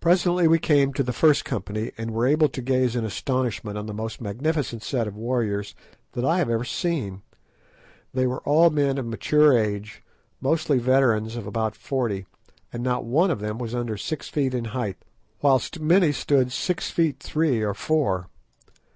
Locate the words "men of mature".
8.70-9.56